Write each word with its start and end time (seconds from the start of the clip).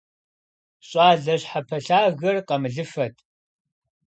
ЩӀалэ 0.87 1.35
щхьэпэлъагэр 1.41 2.37
къамылыфэт. 2.47 3.15